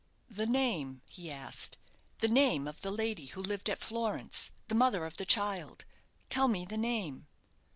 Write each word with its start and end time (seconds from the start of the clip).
"The 0.31 0.47
name?" 0.47 1.03
he 1.05 1.29
asked; 1.29 1.77
"the 2.21 2.27
name 2.27 2.67
of 2.67 2.81
the 2.81 2.89
lady 2.89 3.27
who 3.27 3.39
lived 3.43 3.69
at 3.69 3.77
Florence, 3.83 4.49
the 4.67 4.73
mother 4.73 5.05
of 5.05 5.17
the 5.17 5.25
child? 5.27 5.85
Tell 6.31 6.47
me 6.47 6.65
the 6.65 6.75
name!" 6.79 7.27